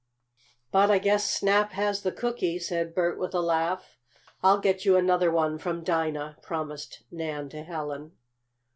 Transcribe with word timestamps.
"But 0.71 0.89
I 0.89 0.97
guess 0.97 1.29
Snap 1.29 1.73
has 1.73 2.01
the 2.01 2.11
cookie," 2.11 2.57
said 2.57 2.95
Bert 2.95 3.19
with 3.19 3.35
a 3.35 3.39
laugh. 3.39 3.99
"I'll 4.41 4.57
get 4.57 4.83
you 4.83 4.97
another 4.97 5.29
one 5.29 5.59
from 5.59 5.83
Dinah," 5.83 6.37
promised 6.41 7.03
Nan 7.11 7.49
to 7.49 7.61
Helen. 7.61 8.13